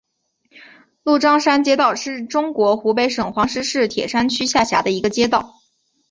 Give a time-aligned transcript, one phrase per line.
[1.03, 5.61] 鹿獐山街道是中国湖北省黄石市铁山区下辖的一个街道。